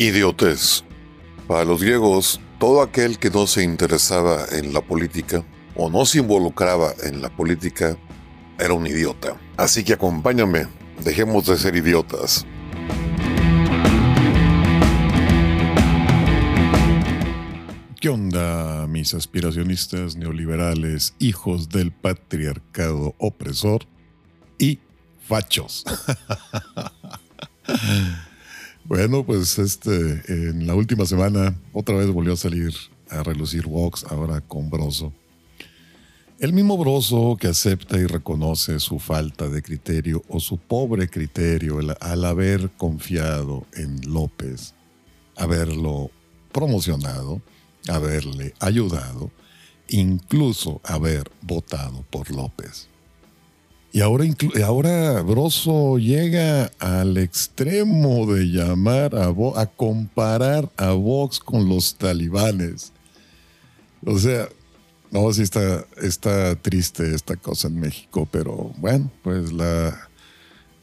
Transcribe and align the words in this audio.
Idiotez. 0.00 0.82
Para 1.46 1.66
los 1.66 1.82
griegos, 1.82 2.40
todo 2.58 2.80
aquel 2.80 3.18
que 3.18 3.28
no 3.28 3.46
se 3.46 3.62
interesaba 3.62 4.46
en 4.50 4.72
la 4.72 4.80
política 4.80 5.44
o 5.76 5.90
no 5.90 6.06
se 6.06 6.20
involucraba 6.20 6.94
en 7.02 7.20
la 7.20 7.28
política 7.28 7.98
era 8.58 8.72
un 8.72 8.86
idiota. 8.86 9.38
Así 9.58 9.84
que 9.84 9.92
acompáñame, 9.92 10.68
dejemos 11.04 11.44
de 11.44 11.58
ser 11.58 11.76
idiotas. 11.76 12.46
¿Qué 18.00 18.08
onda, 18.08 18.86
mis 18.86 19.12
aspiracionistas 19.12 20.16
neoliberales, 20.16 21.14
hijos 21.18 21.68
del 21.68 21.92
patriarcado 21.92 23.14
opresor 23.18 23.84
y 24.58 24.78
fachos? 25.28 25.84
Bueno, 29.00 29.24
pues 29.24 29.58
este, 29.58 30.20
en 30.28 30.66
la 30.66 30.74
última 30.74 31.06
semana 31.06 31.54
otra 31.72 31.96
vez 31.96 32.08
volvió 32.08 32.34
a 32.34 32.36
salir 32.36 32.74
a 33.08 33.22
relucir 33.22 33.66
Vox, 33.66 34.04
ahora 34.04 34.42
con 34.42 34.68
Broso. 34.68 35.10
El 36.38 36.52
mismo 36.52 36.76
Broso 36.76 37.38
que 37.40 37.46
acepta 37.46 37.96
y 37.96 38.04
reconoce 38.04 38.78
su 38.78 38.98
falta 38.98 39.48
de 39.48 39.62
criterio 39.62 40.22
o 40.28 40.38
su 40.38 40.58
pobre 40.58 41.08
criterio 41.08 41.78
al 41.98 42.24
haber 42.26 42.72
confiado 42.72 43.64
en 43.72 44.02
López, 44.12 44.74
haberlo 45.34 46.10
promocionado, 46.52 47.40
haberle 47.88 48.52
ayudado, 48.60 49.30
incluso 49.88 50.82
haber 50.84 51.30
votado 51.40 52.04
por 52.10 52.30
López. 52.30 52.89
Y 53.92 54.02
ahora, 54.02 54.24
ahora 54.64 55.22
Broso 55.22 55.98
llega 55.98 56.70
al 56.78 57.16
extremo 57.18 58.32
de 58.32 58.44
llamar 58.44 59.16
a, 59.16 59.34
a 59.56 59.66
comparar 59.66 60.70
a 60.76 60.92
Vox 60.92 61.40
con 61.40 61.68
los 61.68 61.96
talibanes. 61.96 62.92
O 64.06 64.16
sea, 64.18 64.48
no, 65.10 65.32
sí 65.32 65.42
está, 65.42 65.84
está 66.00 66.54
triste 66.54 67.14
esta 67.14 67.34
cosa 67.34 67.66
en 67.68 67.80
México, 67.80 68.28
pero 68.30 68.72
bueno, 68.78 69.10
pues 69.22 69.52
la... 69.52 70.08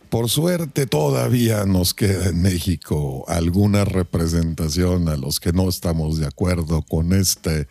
Por 0.10 0.30
suerte 0.30 0.86
todavía 0.86 1.66
nos 1.66 1.94
queda 1.94 2.30
en 2.30 2.42
México 2.42 3.26
alguna 3.28 3.84
representación 3.84 5.10
a 5.10 5.18
los 5.18 5.42
que 5.42 5.52
no 5.52 5.68
estamos 5.68 6.18
de 6.18 6.28
acuerdo 6.28 6.82
con 6.82 7.12
este 7.12 7.68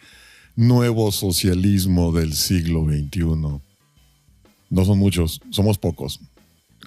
nuevo 0.54 1.12
socialismo 1.12 2.12
del 2.12 2.34
siglo 2.34 2.84
XXI. 2.84 3.65
No 4.70 4.84
son 4.84 4.98
muchos, 4.98 5.40
somos 5.50 5.78
pocos. 5.78 6.20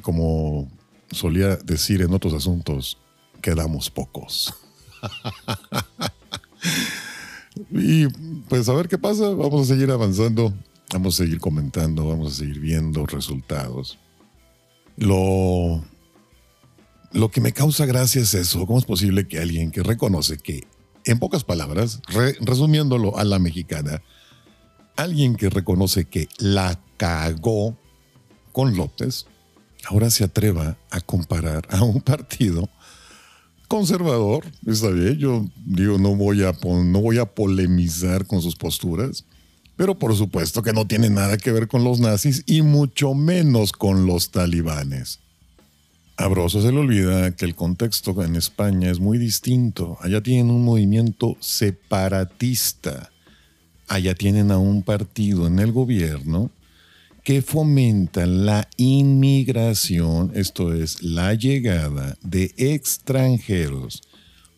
Como 0.01 0.69
solía 1.11 1.55
decir 1.57 2.01
en 2.01 2.13
otros 2.13 2.33
asuntos, 2.33 2.97
quedamos 3.41 3.89
pocos. 3.89 4.53
y 7.71 8.07
pues 8.49 8.67
a 8.69 8.73
ver 8.73 8.87
qué 8.87 8.97
pasa, 8.97 9.29
vamos 9.29 9.61
a 9.61 9.73
seguir 9.73 9.91
avanzando, 9.91 10.53
vamos 10.91 11.15
a 11.15 11.23
seguir 11.23 11.39
comentando, 11.39 12.07
vamos 12.07 12.33
a 12.33 12.35
seguir 12.35 12.59
viendo 12.59 13.05
resultados. 13.05 13.97
Lo, 14.97 15.83
lo 17.13 17.31
que 17.31 17.41
me 17.41 17.53
causa 17.53 17.85
gracia 17.85 18.21
es 18.21 18.33
eso, 18.33 18.65
¿cómo 18.65 18.79
es 18.79 18.85
posible 18.85 19.27
que 19.27 19.39
alguien 19.39 19.71
que 19.71 19.83
reconoce 19.83 20.37
que, 20.37 20.67
en 21.05 21.19
pocas 21.19 21.43
palabras, 21.43 22.01
resumiéndolo 22.41 23.17
a 23.17 23.23
la 23.23 23.39
mexicana, 23.39 24.01
alguien 24.97 25.35
que 25.35 25.49
reconoce 25.49 26.05
que 26.05 26.27
la 26.37 26.79
cagó 26.99 27.77
con 28.51 28.75
López, 28.75 29.25
ahora 29.85 30.09
se 30.09 30.25
atreva 30.25 30.77
a 30.91 30.99
comparar 30.99 31.65
a 31.71 31.81
un 31.81 32.01
partido 32.01 32.69
conservador, 33.69 34.45
está 34.65 34.89
bien, 34.89 35.17
yo 35.17 35.45
digo, 35.65 35.97
no 35.97 36.15
voy 36.15 36.43
a, 36.43 36.51
no 36.61 37.01
voy 37.01 37.19
a 37.19 37.25
polemizar 37.25 38.27
con 38.27 38.41
sus 38.41 38.55
posturas, 38.55 39.25
pero 39.77 39.97
por 39.97 40.13
supuesto 40.15 40.61
que 40.61 40.73
no 40.73 40.85
tiene 40.85 41.09
nada 41.09 41.37
que 41.37 41.53
ver 41.53 41.69
con 41.69 41.83
los 41.83 41.99
nazis 41.99 42.43
y 42.45 42.63
mucho 42.63 43.13
menos 43.13 43.71
con 43.71 44.05
los 44.05 44.31
talibanes. 44.31 45.19
A 46.17 46.27
Broso 46.27 46.61
se 46.61 46.73
le 46.73 46.79
olvida 46.79 47.33
que 47.35 47.45
el 47.45 47.55
contexto 47.55 48.21
en 48.23 48.35
España 48.35 48.91
es 48.91 48.99
muy 48.99 49.17
distinto. 49.17 49.97
Allá 50.01 50.21
tienen 50.21 50.51
un 50.51 50.65
movimiento 50.65 51.37
separatista 51.39 53.09
allá 53.89 54.13
tienen 54.13 54.51
a 54.51 54.59
un 54.59 54.83
partido 54.83 55.47
en 55.47 55.59
el 55.59 55.71
gobierno 55.73 56.51
que 57.23 57.41
fomenta 57.41 58.25
la 58.25 58.67
inmigración, 58.77 60.31
esto 60.35 60.73
es, 60.73 61.03
la 61.03 61.33
llegada 61.33 62.17
de 62.21 62.53
extranjeros 62.57 64.01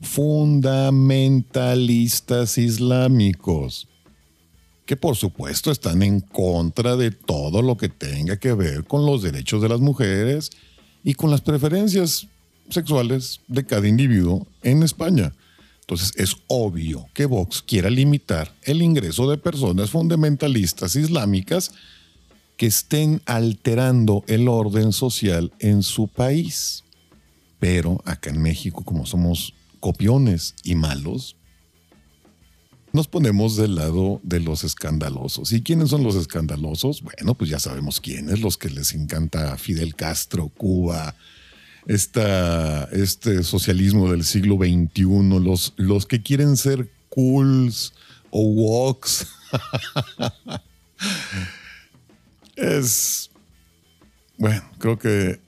fundamentalistas 0.01 2.57
islámicos, 2.57 3.87
que 4.85 4.97
por 4.97 5.15
supuesto 5.15 5.71
están 5.71 6.01
en 6.01 6.21
contra 6.21 6.95
de 6.95 7.11
todo 7.11 7.61
lo 7.61 7.77
que 7.77 7.89
tenga 7.89 8.37
que 8.37 8.53
ver 8.53 8.85
con 8.85 9.05
los 9.05 9.21
derechos 9.21 9.61
de 9.61 9.69
las 9.69 9.79
mujeres 9.79 10.49
y 11.03 11.13
con 11.13 11.29
las 11.29 11.41
preferencias 11.41 12.27
sexuales 12.69 13.41
de 13.47 13.65
cada 13.65 13.87
individuo 13.87 14.47
en 14.63 14.81
España. 14.83 15.33
Entonces 15.81 16.13
es 16.15 16.37
obvio 16.47 17.07
que 17.13 17.25
Vox 17.25 17.61
quiera 17.61 17.89
limitar 17.89 18.55
el 18.63 18.81
ingreso 18.81 19.29
de 19.29 19.37
personas 19.37 19.91
fundamentalistas 19.91 20.95
islámicas 20.95 21.73
que 22.61 22.67
estén 22.67 23.23
alterando 23.25 24.23
el 24.27 24.47
orden 24.47 24.93
social 24.93 25.51
en 25.57 25.81
su 25.81 26.07
país. 26.07 26.83
Pero 27.59 28.03
acá 28.05 28.29
en 28.29 28.39
México, 28.39 28.83
como 28.83 29.07
somos 29.07 29.55
copiones 29.79 30.53
y 30.63 30.75
malos, 30.75 31.37
nos 32.93 33.07
ponemos 33.07 33.55
del 33.55 33.73
lado 33.73 34.21
de 34.21 34.41
los 34.41 34.63
escandalosos. 34.63 35.51
¿Y 35.53 35.63
quiénes 35.63 35.89
son 35.89 36.03
los 36.03 36.13
escandalosos? 36.13 37.01
Bueno, 37.01 37.33
pues 37.33 37.49
ya 37.49 37.57
sabemos 37.57 37.99
quiénes, 37.99 38.41
los 38.41 38.59
que 38.59 38.69
les 38.69 38.93
encanta 38.93 39.57
Fidel 39.57 39.95
Castro, 39.95 40.49
Cuba, 40.49 41.15
este 41.87 43.41
socialismo 43.41 44.11
del 44.11 44.23
siglo 44.23 44.57
XXI, 44.57 45.39
los, 45.39 45.73
los 45.77 46.05
que 46.05 46.21
quieren 46.21 46.55
ser 46.57 46.91
cools 47.09 47.91
o 48.29 48.43
walks. 48.43 49.25
es, 52.61 53.31
bueno, 54.37 54.61
creo 54.77 54.97
que 54.97 55.39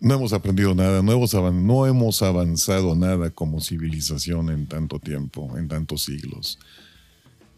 no 0.00 0.14
hemos 0.14 0.32
aprendido 0.32 0.74
nada, 0.74 1.02
no 1.02 1.12
hemos, 1.12 1.34
no 1.34 1.86
hemos 1.86 2.22
avanzado 2.22 2.94
nada 2.94 3.30
como 3.30 3.60
civilización 3.60 4.50
en 4.50 4.66
tanto 4.66 4.98
tiempo, 4.98 5.56
en 5.58 5.68
tantos 5.68 6.04
siglos. 6.04 6.58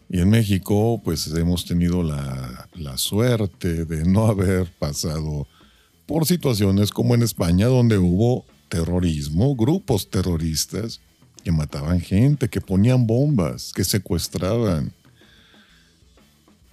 Y 0.09 0.19
en 0.19 0.29
México, 0.29 1.01
pues 1.03 1.27
hemos 1.27 1.65
tenido 1.65 2.03
la, 2.03 2.69
la 2.75 2.97
suerte 2.97 3.85
de 3.85 4.05
no 4.05 4.27
haber 4.27 4.71
pasado 4.77 5.47
por 6.05 6.25
situaciones 6.25 6.91
como 6.91 7.15
en 7.15 7.23
España, 7.23 7.67
donde 7.67 7.97
hubo 7.97 8.45
terrorismo, 8.69 9.55
grupos 9.55 10.09
terroristas 10.09 10.99
que 11.43 11.51
mataban 11.51 11.99
gente, 12.01 12.49
que 12.49 12.61
ponían 12.61 13.05
bombas, 13.07 13.71
que 13.73 13.83
secuestraban. 13.83 14.93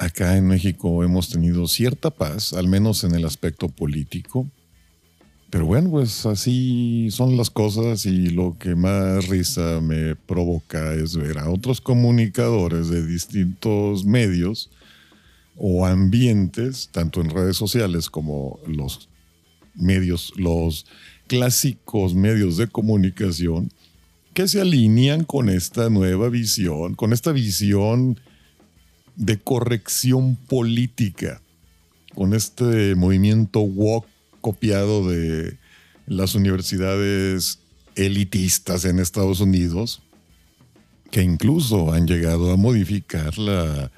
Acá 0.00 0.38
en 0.38 0.46
México 0.46 1.04
hemos 1.04 1.28
tenido 1.28 1.68
cierta 1.68 2.08
paz, 2.08 2.54
al 2.54 2.68
menos 2.68 3.04
en 3.04 3.14
el 3.14 3.26
aspecto 3.26 3.68
político. 3.68 4.48
Pero 5.50 5.66
bueno, 5.66 5.90
pues 5.90 6.24
así 6.24 7.08
son 7.10 7.36
las 7.36 7.50
cosas 7.50 8.06
y 8.06 8.30
lo 8.30 8.56
que 8.58 8.74
más 8.74 9.28
risa 9.28 9.82
me 9.82 10.16
provoca 10.16 10.94
es 10.94 11.16
ver 11.16 11.36
a 11.36 11.50
otros 11.50 11.82
comunicadores 11.82 12.88
de 12.88 13.06
distintos 13.06 14.06
medios 14.06 14.70
o 15.54 15.84
ambientes, 15.84 16.88
tanto 16.90 17.20
en 17.20 17.28
redes 17.28 17.58
sociales 17.58 18.08
como 18.08 18.58
los 18.66 19.10
medios, 19.74 20.32
los 20.36 20.86
clásicos 21.26 22.14
medios 22.14 22.56
de 22.56 22.68
comunicación 22.68 23.70
que 24.32 24.48
se 24.48 24.62
alinean 24.62 25.24
con 25.24 25.50
esta 25.50 25.90
nueva 25.90 26.30
visión, 26.30 26.94
con 26.94 27.12
esta 27.12 27.32
visión 27.32 28.18
de 29.20 29.38
corrección 29.38 30.34
política, 30.34 31.42
con 32.14 32.32
este 32.32 32.94
movimiento 32.94 33.60
woke 33.60 34.08
copiado 34.40 35.06
de 35.06 35.58
las 36.06 36.34
universidades 36.34 37.58
elitistas 37.96 38.86
en 38.86 38.98
Estados 38.98 39.40
Unidos, 39.40 40.02
que 41.10 41.22
incluso 41.22 41.92
han 41.92 42.06
llegado 42.06 42.50
a 42.50 42.56
modificar 42.56 43.36
la, 43.36 43.92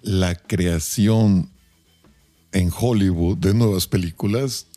la 0.00 0.34
creación 0.34 1.50
en 2.52 2.70
Hollywood 2.74 3.36
de 3.36 3.52
nuevas 3.52 3.86
películas 3.86 4.68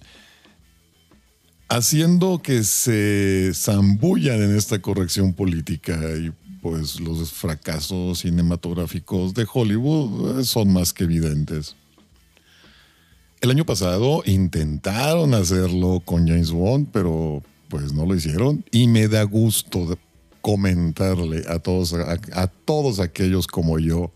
haciendo 1.70 2.42
que 2.42 2.64
se 2.64 3.52
zambullan 3.54 4.42
en 4.42 4.56
esta 4.56 4.82
corrección 4.82 5.34
política 5.34 5.98
y 6.18 6.32
pues 6.66 7.00
los 7.00 7.32
fracasos 7.32 8.22
cinematográficos 8.22 9.36
de 9.36 9.46
Hollywood 9.54 10.40
eh, 10.40 10.44
son 10.44 10.74
más 10.74 10.94
que 10.94 11.04
evidentes. 11.04 11.76
El 13.40 13.52
año 13.52 13.68
pasado 13.68 14.24
intentaron 14.26 15.36
hacerlo 15.36 16.02
con 16.04 16.28
James 16.28 16.50
Bond, 16.50 16.88
pero 16.92 17.44
pues 17.70 17.94
no 17.94 18.08
lo 18.08 18.16
hicieron 18.16 18.66
y 18.72 18.88
me 18.88 19.08
da 19.08 19.22
gusto 19.22 19.96
comentarle 20.42 21.44
a 21.48 21.60
todos, 21.60 21.94
a, 21.94 22.48
todos 22.48 23.00
aquellos 23.00 23.46
como 23.46 23.78
yo 23.78 24.12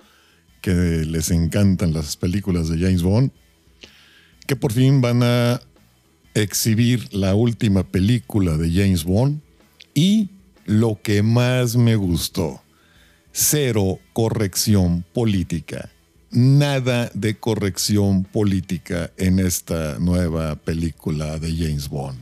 que 0.63 0.71
les 0.71 1.29
encantan 1.29 1.93
las 1.93 2.17
películas 2.17 2.67
de 2.67 2.79
James 2.79 3.03
Bond, 3.03 3.29
que 4.47 4.55
por 4.55 4.73
fin 4.73 5.01
van 5.01 5.21
a 5.21 5.61
exhibir 6.33 7.13
la 7.13 7.35
última 7.35 7.83
película 7.83 8.57
de 8.57 8.71
James 8.73 9.03
Bond 9.03 9.39
y 9.93 10.31
lo 10.69 11.01
que 11.01 11.23
más 11.23 11.75
me 11.75 11.95
gustó, 11.95 12.61
cero 13.31 13.97
corrección 14.13 15.03
política. 15.13 15.89
Nada 16.29 17.09
de 17.15 17.39
corrección 17.39 18.23
política 18.23 19.09
en 19.17 19.39
esta 19.39 19.97
nueva 19.97 20.55
película 20.57 21.39
de 21.39 21.55
James 21.55 21.89
Bond. 21.89 22.21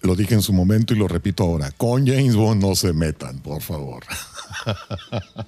Lo 0.00 0.16
dije 0.16 0.32
en 0.32 0.40
su 0.40 0.54
momento 0.54 0.94
y 0.94 0.96
lo 0.96 1.06
repito 1.06 1.44
ahora. 1.44 1.70
Con 1.70 2.06
James 2.06 2.34
Bond 2.34 2.62
no 2.62 2.74
se 2.74 2.94
metan, 2.94 3.40
por 3.40 3.60
favor. 3.60 4.02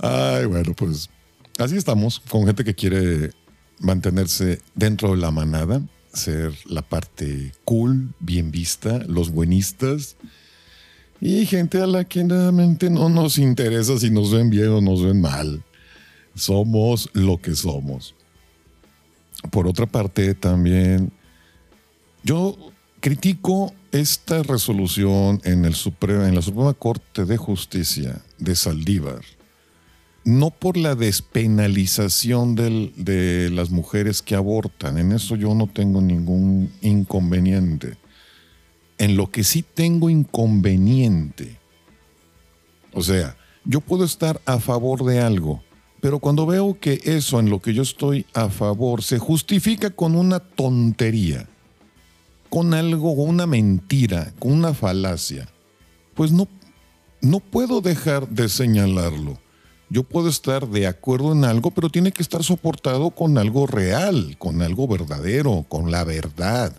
Ay, 0.00 0.46
bueno, 0.46 0.72
pues 0.74 1.10
así 1.58 1.76
estamos, 1.76 2.18
con 2.20 2.46
gente 2.46 2.64
que 2.64 2.74
quiere 2.74 3.32
mantenerse 3.78 4.62
dentro 4.74 5.10
de 5.10 5.18
la 5.18 5.30
manada, 5.30 5.82
ser 6.12 6.52
la 6.66 6.82
parte 6.82 7.52
cool, 7.64 8.12
bien 8.20 8.50
vista, 8.50 8.98
los 9.06 9.30
buenistas. 9.30 10.16
Y 11.20 11.44
gente 11.46 11.80
a 11.82 11.86
la 11.86 12.04
que 12.04 12.24
realmente 12.24 12.88
no 12.88 13.08
nos 13.08 13.38
interesa 13.38 13.98
si 13.98 14.10
nos 14.10 14.32
ven 14.32 14.50
bien 14.50 14.68
o 14.68 14.80
nos 14.80 15.04
ven 15.04 15.20
mal. 15.20 15.62
Somos 16.34 17.10
lo 17.12 17.38
que 17.38 17.54
somos. 17.54 18.14
Por 19.50 19.66
otra 19.66 19.86
parte, 19.86 20.34
también 20.34 21.12
yo 22.22 22.56
critico 23.00 23.74
esta 23.92 24.42
resolución 24.42 25.40
en, 25.44 25.64
el 25.64 25.74
en 26.00 26.34
la 26.34 26.42
Suprema 26.42 26.74
Corte 26.74 27.24
de 27.24 27.36
Justicia 27.36 28.20
de 28.38 28.54
Saldívar, 28.54 29.22
no 30.24 30.50
por 30.50 30.76
la 30.76 30.94
despenalización 30.94 32.54
de 32.54 33.50
las 33.52 33.70
mujeres 33.70 34.22
que 34.22 34.34
abortan, 34.34 34.98
en 34.98 35.12
eso 35.12 35.36
yo 35.36 35.54
no 35.54 35.66
tengo 35.66 36.00
ningún 36.00 36.72
inconveniente. 36.82 37.96
En 38.98 39.16
lo 39.16 39.30
que 39.30 39.44
sí 39.44 39.62
tengo 39.62 40.10
inconveniente, 40.10 41.58
o 42.92 43.02
sea, 43.02 43.36
yo 43.64 43.80
puedo 43.80 44.04
estar 44.04 44.40
a 44.44 44.58
favor 44.58 45.04
de 45.04 45.20
algo, 45.20 45.62
pero 46.00 46.18
cuando 46.18 46.46
veo 46.46 46.78
que 46.78 47.00
eso 47.04 47.40
en 47.40 47.50
lo 47.50 47.60
que 47.60 47.74
yo 47.74 47.82
estoy 47.82 48.26
a 48.34 48.48
favor 48.48 49.02
se 49.02 49.18
justifica 49.18 49.90
con 49.90 50.16
una 50.16 50.40
tontería, 50.40 51.48
con 52.48 52.74
algo, 52.74 53.12
una 53.12 53.46
mentira, 53.46 54.32
con 54.38 54.52
una 54.52 54.74
falacia, 54.74 55.48
pues 56.14 56.32
no, 56.32 56.48
no 57.20 57.40
puedo 57.40 57.80
dejar 57.80 58.28
de 58.28 58.48
señalarlo. 58.48 59.38
Yo 59.92 60.04
puedo 60.04 60.28
estar 60.28 60.68
de 60.68 60.86
acuerdo 60.86 61.32
en 61.32 61.44
algo, 61.44 61.72
pero 61.72 61.88
tiene 61.88 62.12
que 62.12 62.22
estar 62.22 62.44
soportado 62.44 63.10
con 63.10 63.38
algo 63.38 63.66
real, 63.66 64.36
con 64.38 64.62
algo 64.62 64.86
verdadero, 64.86 65.66
con 65.68 65.90
la 65.90 66.04
verdad. 66.04 66.72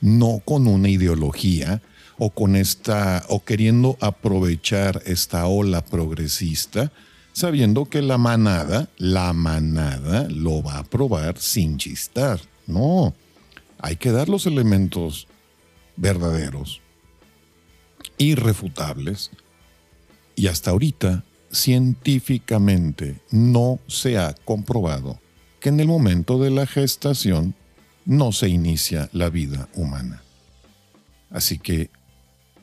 No 0.00 0.42
con 0.44 0.66
una 0.66 0.88
ideología 0.88 1.80
o 2.18 2.30
con 2.30 2.56
esta 2.56 3.24
o 3.28 3.44
queriendo 3.44 3.96
aprovechar 4.00 5.00
esta 5.06 5.46
ola 5.46 5.84
progresista, 5.84 6.90
sabiendo 7.32 7.84
que 7.84 8.02
la 8.02 8.18
manada, 8.18 8.88
la 8.98 9.32
manada 9.32 10.26
lo 10.28 10.60
va 10.60 10.78
a 10.78 10.84
probar 10.84 11.38
sin 11.38 11.78
chistar. 11.78 12.40
No, 12.66 13.14
hay 13.78 13.94
que 13.94 14.10
dar 14.10 14.28
los 14.28 14.46
elementos 14.46 15.28
verdaderos, 15.96 16.80
irrefutables, 18.18 19.30
y 20.34 20.48
hasta 20.48 20.72
ahorita 20.72 21.24
científicamente 21.52 23.20
no 23.30 23.78
se 23.86 24.18
ha 24.18 24.34
comprobado 24.44 25.20
que 25.60 25.68
en 25.68 25.80
el 25.80 25.86
momento 25.86 26.38
de 26.38 26.50
la 26.50 26.66
gestación 26.66 27.54
no 28.04 28.32
se 28.32 28.48
inicia 28.48 29.08
la 29.12 29.30
vida 29.30 29.68
humana. 29.74 30.22
Así 31.30 31.58
que 31.58 31.90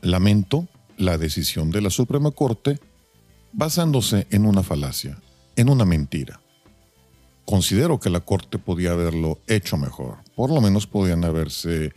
lamento 0.01 0.68
la 0.97 1.18
decisión 1.18 1.71
de 1.71 1.81
la 1.81 1.89
Suprema 1.89 2.31
Corte 2.31 2.80
basándose 3.53 4.27
en 4.31 4.45
una 4.45 4.63
falacia, 4.63 5.18
en 5.56 5.69
una 5.69 5.86
mentira 5.86 6.41
considero 7.50 8.00
que 8.00 8.12
la 8.12 8.19
Corte 8.19 8.59
podía 8.59 8.91
haberlo 8.91 9.39
hecho 9.47 9.75
mejor. 9.75 10.19
Por 10.36 10.51
lo 10.51 10.62
menos 10.62 10.86
podían 10.86 11.25
haberse 11.25 11.94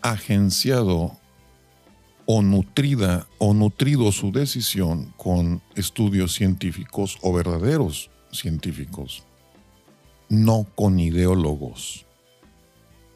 agenciado 0.00 1.18
o 2.26 2.42
nutrida 2.42 3.26
o 3.38 3.54
nutrido 3.54 4.10
su 4.12 4.32
decisión 4.32 5.12
con 5.16 5.62
estudios 5.74 6.34
científicos 6.34 7.18
o 7.22 7.32
verdaderos 7.32 8.10
científicos, 8.32 9.24
no 10.28 10.66
con 10.74 10.98
ideólogos. 10.98 12.04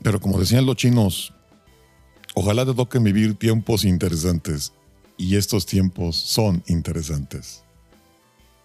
Pero 0.03 0.21
como 0.21 0.39
decían 0.39 0.65
los 0.65 0.77
chinos, 0.77 1.35
ojalá 2.35 2.65
te 2.65 2.75
toquen 2.75 3.05
vivir 3.05 3.35
tiempos 3.35 3.85
interesantes 3.85 4.73
y 5.19 5.37
estos 5.37 5.67
tiempos 5.67 6.17
son 6.17 6.63
interesantes. 6.67 7.65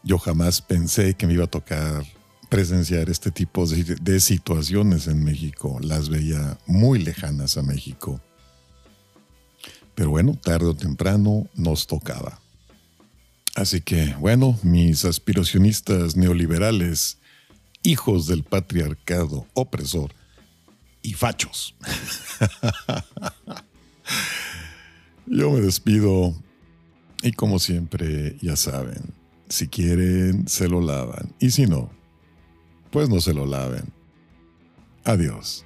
Yo 0.04 0.20
jamás 0.20 0.62
pensé 0.62 1.16
que 1.16 1.28
me 1.28 1.34
iba 1.34 1.46
a 1.46 1.48
tocar 1.48 2.06
presenciar 2.50 3.10
este 3.10 3.32
tipo 3.32 3.66
de, 3.66 4.20
situaciones 4.20 5.08
en 5.08 5.24
México. 5.24 5.80
Las 5.82 6.10
veía 6.10 6.58
muy 6.68 7.00
lejanas 7.00 7.58
a 7.58 7.64
México. 7.64 8.22
Pero 9.96 10.10
bueno, 10.10 10.38
tarde 10.42 10.68
o 10.68 10.76
temprano 10.76 11.48
nos 11.56 11.88
tocaba. 11.88 12.40
Así 13.56 13.80
que, 13.80 14.14
bueno, 14.20 14.60
mis 14.64 15.06
aspiracionistas 15.06 16.18
neoliberales, 16.18 17.18
hijos 17.84 18.28
del 18.28 18.44
patriarcado 18.44 19.48
opresor 19.54 20.12
y 21.02 21.14
fachos. 21.14 21.74
Yo 25.28 25.52
me 25.52 25.62
despido 25.62 26.36
y 27.24 27.32
como 27.32 27.58
siempre, 27.60 28.38
ya 28.42 28.56
saben, 28.56 29.14
si 29.50 29.68
quieren, 29.68 30.48
se 30.48 30.68
lo 30.68 30.82
lavan. 30.82 31.34
Y 31.40 31.52
si 31.52 31.66
no, 31.66 31.90
pues 32.92 33.10
no 33.10 33.22
se 33.22 33.34
lo 33.34 33.46
laven. 33.46 33.86
Adiós. 35.06 35.64